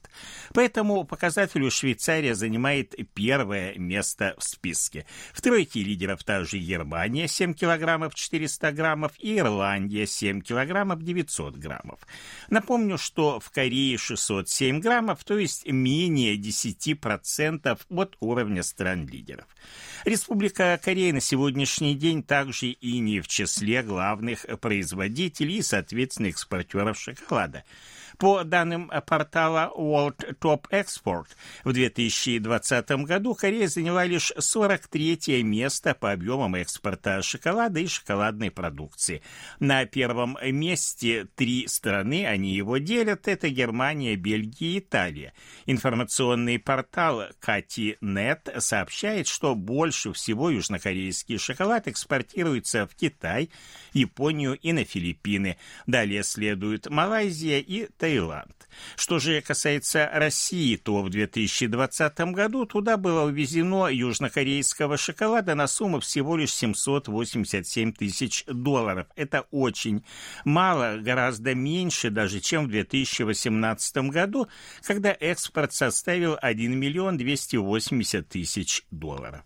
По 0.53 0.59
этому 0.59 1.03
показателю 1.03 1.71
Швейцария 1.71 2.35
занимает 2.35 2.95
первое 3.13 3.75
место 3.75 4.35
в 4.37 4.43
списке. 4.43 5.05
В 5.33 5.41
тройке 5.41 5.83
лидеров 5.83 6.23
также 6.23 6.57
Германия 6.57 7.27
7 7.27 7.53
килограммов 7.53 8.15
400 8.15 8.71
граммов 8.71 9.11
и 9.19 9.37
Ирландия 9.37 10.05
7 10.07 10.41
килограммов 10.41 11.03
900 11.03 11.55
граммов. 11.55 11.99
Напомню, 12.49 12.97
что 12.97 13.39
в 13.39 13.51
Корее 13.51 13.97
607 13.97 14.79
граммов, 14.79 15.23
то 15.23 15.37
есть 15.37 15.67
менее 15.67 16.35
10% 16.35 17.79
от 17.89 18.17
уровня 18.19 18.63
стран-лидеров. 18.63 19.45
Республика 20.05 20.79
Корея 20.83 21.13
на 21.13 21.21
сегодняшний 21.21 21.95
день 21.95 22.23
также 22.23 22.67
и 22.67 22.99
не 22.99 23.19
в 23.19 23.27
числе 23.27 23.83
главных 23.89 24.45
производителей 24.61 25.57
и, 25.57 25.63
соответственно, 25.63 26.27
экспортеров 26.27 26.97
шоколада. 26.99 27.63
По 28.19 28.43
данным 28.43 28.91
портала 29.07 29.71
World 29.77 30.37
Top 30.41 30.65
Export, 30.71 31.27
в 31.63 31.71
2020 31.71 32.89
году 33.05 33.33
Корея 33.33 33.69
заняла 33.69 34.03
лишь 34.03 34.33
43 34.37 35.41
место 35.41 35.95
по 35.95 36.11
объемам 36.11 36.55
экспорта 36.55 37.21
шоколада 37.21 37.79
и 37.79 37.87
шоколадной 37.87 38.51
продукции. 38.51 39.21
На 39.61 39.85
первом 39.85 40.37
месте 40.43 41.27
три 41.37 41.65
страны, 41.69 42.25
они 42.27 42.53
его 42.53 42.77
делят, 42.77 43.29
это 43.29 43.47
Германия, 43.47 44.17
Бельгия 44.17 44.73
и 44.75 44.79
Италия. 44.79 45.31
Информационный 45.65 46.59
портал 46.59 47.23
Кати.нет 47.39 48.53
сообщает, 48.57 49.27
что 49.27 49.55
больше 49.55 50.11
всего 50.11 50.49
южнокорейский 50.49 51.37
шоколад 51.37 51.87
экспортируется 51.87 52.85
в 52.85 52.95
Китай, 52.95 53.49
Японию 53.93 54.59
и 54.59 54.73
на 54.73 54.83
Филиппины. 54.83 55.55
Далее 55.87 56.23
следуют 56.23 56.89
Малайзия 56.89 57.59
и 57.59 57.87
Таиланд. 57.97 58.08
Таиланд. 58.09 58.59
Что 58.95 59.19
же 59.19 59.41
касается 59.41 60.09
России, 60.13 60.75
то 60.75 61.01
в 61.01 61.09
2020 61.09 62.19
году 62.31 62.65
туда 62.65 62.97
было 62.97 63.25
увезено 63.25 63.87
южнокорейского 63.87 64.97
шоколада 64.97 65.55
на 65.55 65.67
сумму 65.67 65.99
всего 65.99 66.37
лишь 66.37 66.53
787 66.53 67.93
тысяч 67.93 68.43
долларов. 68.47 69.07
Это 69.15 69.45
очень 69.51 70.03
мало, 70.45 70.97
гораздо 70.97 71.55
меньше 71.55 72.09
даже, 72.09 72.39
чем 72.39 72.65
в 72.65 72.69
2018 72.69 73.97
году, 74.09 74.47
когда 74.83 75.15
экспорт 75.19 75.73
составил 75.73 76.37
1 76.41 76.77
миллион 76.77 77.17
280 77.17 78.27
тысяч 78.27 78.83
долларов. 78.91 79.43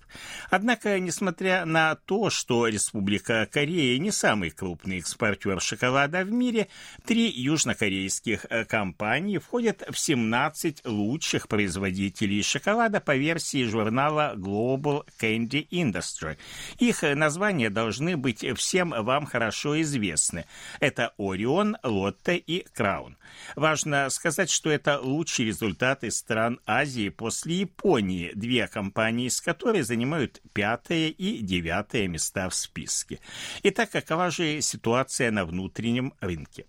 Однако, 0.50 1.00
несмотря 1.00 1.66
на 1.66 1.96
то, 1.96 2.30
что 2.30 2.68
Республика 2.68 3.48
Корея 3.52 3.98
не 4.00 4.12
самый 4.12 4.50
крупный 4.52 5.00
экспортер 5.00 5.60
шоколада 5.62 6.24
в 6.24 6.32
мире, 6.32 6.68
три 7.06 7.30
южнокорейских 7.30 8.46
компании 8.68 9.38
входят 9.38 9.84
в 9.90 9.98
17 9.98 10.86
лучших 10.86 11.48
производителей 11.48 12.44
шоколада 12.44 13.00
по 13.00 13.16
версии 13.16 13.66
журнала 13.66 14.34
Global 14.36 15.04
Candy 15.20 15.68
Industry. 15.70 16.38
Их 16.80 17.02
названия 17.02 17.70
должны 17.70 18.18
быть 18.18 18.46
всем 18.58 18.90
вам 18.90 19.26
хорошо 19.26 19.82
известны. 19.82 20.46
Это 20.80 21.14
Орион, 21.18 21.78
Лотте 21.84 22.38
и 22.38 22.66
Краун. 22.74 23.18
Важно 23.56 24.10
сказать, 24.10 24.50
что 24.50 24.70
это 24.70 25.00
лучшие 25.00 25.48
результаты 25.48 26.12
стран 26.12 26.60
Азии 26.66 27.10
после 27.10 27.62
Японии, 27.62 28.32
две 28.36 28.68
компании 28.68 29.28
из 29.28 29.42
которой 29.42 29.82
занимают 29.82 30.42
пятое 30.54 31.10
и 31.10 31.40
девятое 31.40 32.08
места 32.08 32.50
в 32.50 32.56
списке. 32.56 33.20
Итак, 33.64 33.92
какова 33.92 34.30
же 34.30 34.62
ситуация 34.62 35.32
на 35.32 35.46
внутреннем 35.46 36.14
рынке? 36.20 36.66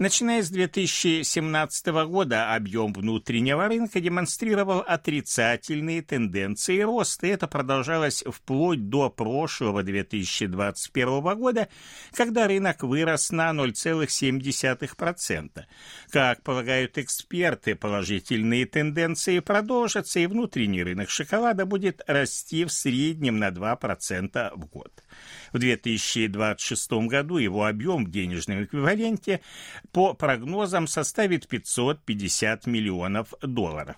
Начиная 0.00 0.42
с 0.42 0.48
2017 0.48 1.86
года 2.08 2.54
объем 2.54 2.94
внутреннего 2.94 3.68
рынка 3.68 4.00
демонстрировал 4.00 4.78
отрицательные 4.78 6.00
тенденции 6.00 6.80
роста, 6.80 7.26
это 7.26 7.46
продолжалось 7.46 8.24
вплоть 8.26 8.88
до 8.88 9.10
прошлого 9.10 9.82
2021 9.82 11.20
года, 11.36 11.68
когда 12.12 12.46
рынок 12.46 12.82
вырос 12.82 13.30
на 13.30 13.50
0,7%. 13.50 15.64
Как 16.08 16.42
полагают 16.44 16.96
эксперты, 16.96 17.74
положительные 17.74 18.64
тенденции 18.64 19.40
продолжатся, 19.40 20.20
и 20.20 20.26
внутренний 20.26 20.82
рынок 20.82 21.10
шоколада 21.10 21.66
будет 21.66 22.00
расти 22.06 22.64
в 22.64 22.72
среднем 22.72 23.38
на 23.38 23.50
2% 23.50 24.52
в 24.56 24.64
год. 24.64 24.94
В 25.52 25.58
2026 25.58 26.92
году 27.08 27.36
его 27.36 27.66
объем 27.66 28.04
в 28.04 28.10
денежном 28.10 28.64
эквиваленте 28.64 29.40
по 29.92 30.14
прогнозам 30.14 30.86
составит 30.86 31.48
550 31.48 32.66
миллионов 32.66 33.34
долларов. 33.42 33.96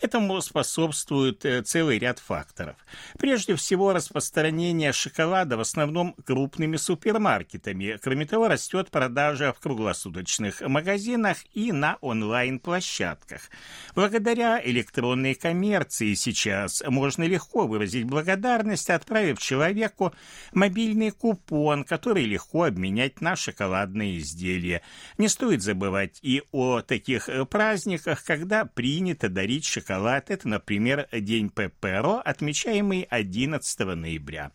Этому 0.00 0.40
способствует 0.40 1.44
э, 1.44 1.62
целый 1.62 1.98
ряд 1.98 2.20
факторов. 2.20 2.76
Прежде 3.18 3.56
всего, 3.56 3.92
распространение 3.92 4.92
шоколада 4.92 5.56
в 5.56 5.60
основном 5.60 6.14
крупными 6.24 6.76
супермаркетами. 6.76 7.98
Кроме 8.00 8.24
того, 8.24 8.46
растет 8.46 8.90
продажа 8.90 9.52
в 9.52 9.58
круглосуточных 9.58 10.60
магазинах 10.60 11.38
и 11.52 11.72
на 11.72 11.98
онлайн-площадках. 12.00 13.50
Благодаря 13.96 14.62
электронной 14.64 15.34
коммерции 15.34 16.14
сейчас 16.14 16.80
можно 16.86 17.24
легко 17.24 17.66
выразить 17.66 18.04
благодарность, 18.04 18.90
отправив 18.90 19.40
человеку 19.40 20.14
мобильный 20.52 21.10
купон, 21.10 21.82
который 21.82 22.24
легко 22.24 22.64
обменять 22.64 23.20
на 23.20 23.34
шоколадные 23.34 24.18
изделия. 24.18 24.82
Не 25.18 25.26
стоит 25.28 25.62
забывать 25.62 26.20
и 26.22 26.42
о 26.52 26.82
таких 26.82 27.28
э, 27.28 27.44
праздниках, 27.44 28.22
когда 28.22 28.64
принято 28.64 29.28
дарить 29.28 29.64
шоколад 29.64 29.87
шоколад– 29.88 30.24
это, 30.30 30.46
например, 30.48 31.08
День 31.12 31.48
Пепперо, 31.48 32.20
отмечаемый 32.20 33.06
11 33.08 33.78
ноября. 33.96 34.52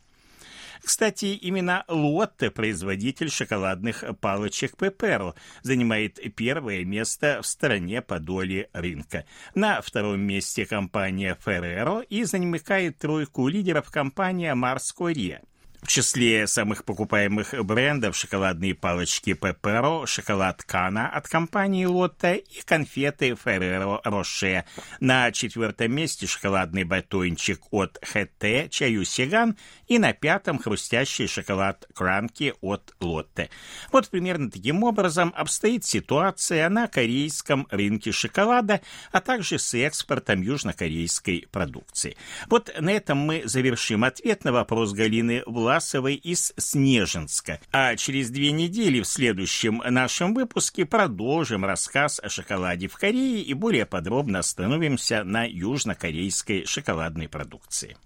Кстати, 0.84 1.26
именно 1.26 1.86
Лотте, 1.88 2.52
производитель 2.52 3.32
шоколадных 3.32 4.04
палочек 4.22 4.78
Пеперо, 4.78 5.34
занимает 5.64 6.20
первое 6.36 6.86
место 6.86 7.40
в 7.42 7.48
стране 7.48 8.02
по 8.02 8.20
доле 8.20 8.70
рынка. 8.74 9.26
На 9.56 9.82
втором 9.82 10.20
месте 10.20 10.66
компания 10.68 11.38
Ferrero 11.44 12.06
и 12.08 12.26
занимает 12.26 13.00
тройку 13.00 13.48
лидеров 13.48 13.90
компания 13.90 14.54
Марс 14.54 14.92
Корея. 14.92 15.42
В 15.84 15.88
числе 15.88 16.48
самых 16.48 16.86
покупаемых 16.86 17.54
брендов 17.66 18.16
шоколадные 18.16 18.74
палочки 18.74 19.34
Пепперо, 19.34 20.06
шоколад 20.06 20.64
Кана 20.64 21.10
от 21.10 21.28
компании 21.28 21.84
Лотте 21.84 22.38
и 22.38 22.62
конфеты 22.64 23.36
Ферреро 23.36 24.00
Роше. 24.06 24.64
На 25.02 25.30
четвертом 25.34 25.94
месте 25.94 26.26
шоколадный 26.26 26.86
батончик 26.86 27.60
от 27.72 28.00
ХТ 28.02 28.72
Чаю 28.72 29.04
Сиган 29.04 29.58
и 29.88 30.00
на 30.00 30.14
пятом 30.14 30.58
хрустящий 30.58 31.28
шоколад 31.28 31.86
Кранки 31.94 32.54
от 32.62 32.96
Лотте. 33.02 33.50
Вот 33.92 34.10
примерно 34.10 34.50
таким 34.50 34.84
образом 34.84 35.34
обстоит 35.36 35.84
ситуация 35.84 36.70
на 36.70 36.88
корейском 36.88 37.68
рынке 37.70 38.14
шоколада, 38.14 38.80
а 39.12 39.20
также 39.20 39.60
с 39.60 39.74
экспортом 39.74 40.42
южнокорейской 40.44 41.46
продукции. 41.52 42.16
Вот 42.48 42.74
на 42.80 42.90
этом 42.90 43.18
мы 43.18 43.42
завершим 43.44 44.06
ответ 44.06 44.46
на 44.46 44.54
вопрос 44.54 44.94
Галины 44.94 45.44
Влад 45.46 45.73
Власовой 45.74 46.14
из 46.14 46.54
Снежинска. 46.56 47.60
А 47.72 47.96
через 47.96 48.30
две 48.30 48.52
недели 48.52 49.02
в 49.02 49.08
следующем 49.08 49.82
нашем 49.84 50.36
выпуске 50.36 50.86
продолжим 50.86 51.66
рассказ 51.66 52.20
о 52.22 52.30
шоколаде 52.30 52.88
в 52.88 52.96
Корее 52.96 53.42
и 53.42 53.56
более 53.56 53.88
подробно 53.88 54.38
остановимся 54.38 55.24
на 55.24 55.50
южнокорейской 55.50 56.68
шоколадной 56.68 57.28
продукции. 57.28 57.98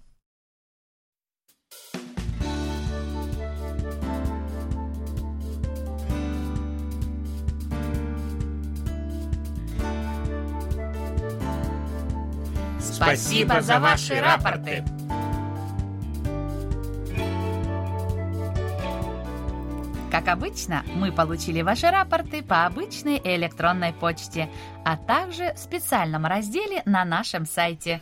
Спасибо 12.80 13.60
за 13.60 13.82
ваши 13.82 14.22
рапорты. 14.22 14.86
Как 20.18 20.30
обычно, 20.30 20.84
мы 20.96 21.12
получили 21.12 21.62
ваши 21.62 21.92
рапорты 21.92 22.42
по 22.42 22.66
обычной 22.66 23.22
электронной 23.24 23.94
почте, 23.94 24.50
а 24.84 24.98
также 24.98 25.54
в 25.54 25.60
специальном 25.60 26.26
разделе 26.26 26.82
на 26.86 27.06
нашем 27.06 27.46
сайте. 27.46 28.02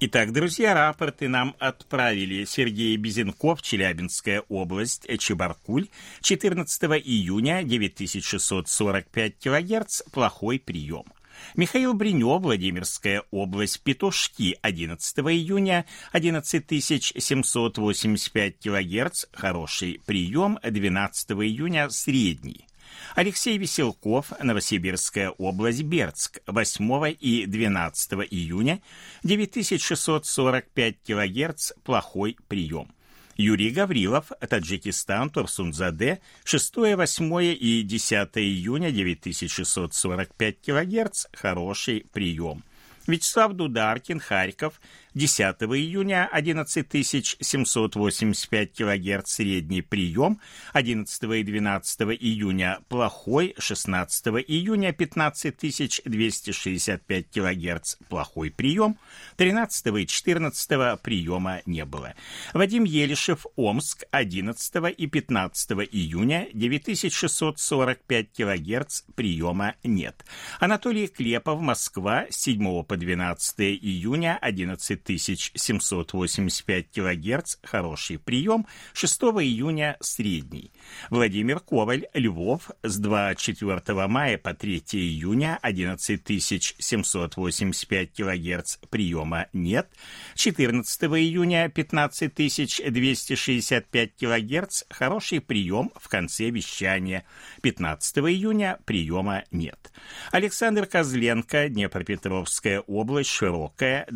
Итак, 0.00 0.32
друзья, 0.32 0.72
рапорты 0.72 1.28
нам 1.28 1.54
отправили 1.58 2.46
Сергей 2.46 2.96
Безенков, 2.96 3.60
Челябинская 3.60 4.44
область, 4.48 5.06
Чебаркуль, 5.18 5.88
14 6.22 6.82
июня, 7.04 7.62
9645 7.62 9.38
килогерц, 9.38 10.04
плохой 10.12 10.58
прием. 10.58 11.04
Михаил 11.54 11.94
Бринев, 11.94 12.42
Владимирская 12.42 13.22
область, 13.30 13.80
Петушки, 13.82 14.58
11 14.62 15.18
июня, 15.18 15.86
11785 16.12 18.58
кГц, 18.58 19.26
хороший 19.32 20.00
прием, 20.04 20.58
12 20.62 21.30
июня, 21.32 21.88
средний. 21.90 22.66
Алексей 23.14 23.58
Веселков, 23.58 24.32
Новосибирская 24.42 25.30
область, 25.30 25.82
Бердск, 25.82 26.40
8 26.46 27.16
и 27.18 27.46
12 27.46 28.12
июня, 28.30 28.82
9645 29.22 30.96
кГц, 31.04 31.72
плохой 31.84 32.36
прием. 32.48 32.95
Юрий 33.36 33.70
Гаврилов, 33.70 34.32
Таджикистан, 34.48 35.30
Турсунзаде, 35.30 36.20
6, 36.44 36.76
8 36.76 37.42
и 37.42 37.82
10 37.82 38.28
июня, 38.36 38.90
9645 38.90 40.56
кГц, 40.64 41.26
хороший 41.32 42.06
прием. 42.12 42.62
Вячеслав 43.06 43.52
Дударкин, 43.52 44.20
Харьков, 44.20 44.80
10 45.16 45.56
июня 45.62 46.28
11785 46.30 48.72
кГц 48.74 49.32
средний 49.32 49.80
прием, 49.80 50.38
11 50.74 51.22
и 51.22 51.42
12 51.42 52.00
июня 52.20 52.80
плохой, 52.90 53.54
16 53.56 54.26
июня 54.46 54.92
15265 54.92 57.30
кГц 57.30 57.96
плохой 58.10 58.50
прием, 58.50 58.98
13 59.36 59.86
и 59.86 60.06
14 60.06 61.00
приема 61.00 61.62
не 61.64 61.86
было. 61.86 62.12
Вадим 62.52 62.84
Елишев, 62.84 63.46
Омск, 63.56 64.04
11 64.10 64.74
и 64.98 65.06
15 65.06 65.70
июня 65.92 66.46
9645 66.52 68.26
кГц 68.36 69.00
приема 69.14 69.76
нет. 69.82 70.26
Анатолий 70.60 71.08
Клепов, 71.08 71.62
Москва, 71.62 72.26
7 72.28 72.84
по 72.84 72.98
12 72.98 73.60
июня 73.60 74.36
11 74.42 75.05
785 75.08 76.90
кГц, 76.92 77.56
хороший 77.62 78.18
прием, 78.18 78.66
6 78.92 79.22
июня 79.22 79.96
средний. 80.00 80.72
Владимир 81.10 81.60
Коваль, 81.60 82.06
Львов, 82.14 82.70
с 82.82 82.98
24 82.98 84.06
мая 84.06 84.38
по 84.38 84.54
3 84.54 84.82
июня 84.92 85.58
11785 85.62 88.12
кГц, 88.12 88.76
приема 88.90 89.46
нет. 89.52 89.88
14 90.34 91.02
июня 91.02 91.68
15265 91.68 94.16
кГц, 94.16 94.82
хороший 94.90 95.40
прием 95.40 95.92
в 95.96 96.08
конце 96.08 96.50
вещания. 96.50 97.24
15 97.62 98.18
июня 98.18 98.78
приема 98.84 99.44
нет. 99.50 99.92
Александр 100.32 100.86
Козленко, 100.86 101.68
Днепропетровская 101.68 102.80
область, 102.80 103.30
широкая, 103.30 104.06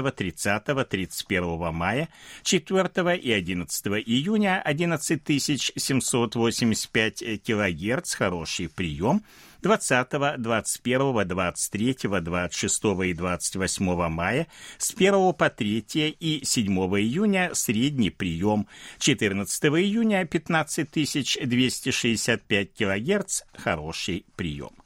25-30 0.00 0.90
30-31 0.90 1.72
мая, 1.72 2.08
4 2.42 3.16
и 3.16 3.32
11 3.32 3.86
июня 4.06 4.62
11785 4.64 7.42
килогерц, 7.42 8.14
хороший 8.14 8.68
прием, 8.68 9.24
20, 9.62 10.38
21, 10.38 11.28
23, 11.28 11.96
26 12.20 12.84
и 13.04 13.12
28 13.12 14.08
мая, 14.08 14.46
с 14.78 14.94
1 14.94 15.34
по 15.34 15.50
3 15.50 16.16
и 16.18 16.40
7 16.44 16.66
июня 16.98 17.54
средний 17.54 18.10
прием, 18.10 18.66
14 18.98 19.64
июня 19.64 20.26
15265 20.26 22.72
килогерц, 22.72 23.42
хороший 23.54 24.24
прием. 24.36 24.79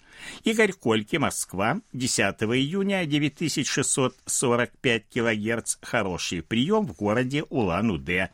Игорь 0.44 0.72
Кольки, 0.72 1.16
Москва, 1.16 1.80
10 1.92 2.42
июня, 2.42 3.04
9645 3.06 5.08
кГц, 5.08 5.76
хороший 5.82 6.42
прием 6.42 6.86
в 6.86 6.94
городе 6.94 7.42
Улан-Удэ. 7.44 8.30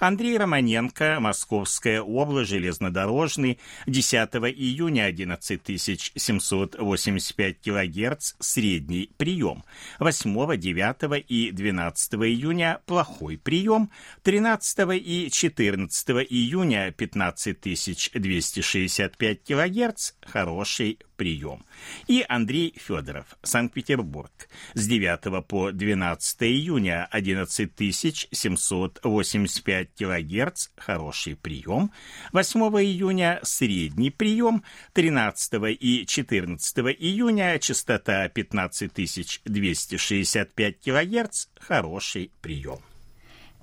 Андрей 0.00 0.36
Романенко, 0.36 1.18
Московская 1.20 2.00
область, 2.00 2.50
железнодорожный, 2.50 3.60
10 3.86 4.34
июня, 4.56 5.06
11785 5.06 7.60
кГц, 7.60 8.32
средний 8.40 9.10
прием. 9.16 9.62
8, 9.98 10.56
9 10.56 11.24
и 11.28 11.50
12 11.50 12.14
июня 12.14 12.80
плохой 12.86 13.36
прием. 13.38 13.90
13 14.22 14.78
и 15.00 15.28
14 15.30 16.08
июня 16.28 16.92
15265 16.92 19.44
кГц, 19.44 20.12
хороший 20.22 20.98
прием. 21.16 21.64
И 22.06 22.22
Андрей 22.28 22.74
Федоров, 22.76 23.38
Санкт-Петербург, 23.42 24.30
с 24.74 24.86
9 24.86 25.46
по 25.46 25.72
12 25.72 26.42
июня 26.42 27.08
11785 27.10 29.88
кГц, 29.96 30.68
хороший 30.76 31.36
прием. 31.36 31.90
8 32.32 32.60
июня 32.82 33.40
средний 33.42 34.10
прием. 34.10 34.62
13 34.92 35.54
и 35.80 36.04
14 36.06 36.78
июня 36.98 37.58
частота 37.58 38.28
15265 38.28 40.80
кГц, 40.80 41.46
хороший 41.60 42.30
прием. 42.40 42.80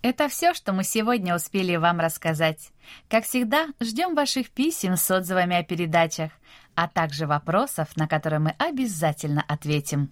Это 0.02 0.30
все, 0.30 0.54
что 0.56 0.74
мы 0.74 0.84
сегодня 0.84 1.36
успели 1.36 1.76
вам 1.76 2.00
рассказать. 2.00 2.72
Как 3.08 3.24
всегда, 3.24 3.68
ждем 3.80 4.16
ваших 4.16 4.50
писем 4.50 4.98
с 4.98 5.12
отзывами 5.12 5.56
о 5.56 5.64
передачах 5.64 6.32
а 6.76 6.88
также 6.88 7.28
вопросов, 7.28 7.96
на 7.96 8.08
которые 8.08 8.40
мы 8.40 8.56
обязательно 8.58 9.44
ответим. 9.48 10.12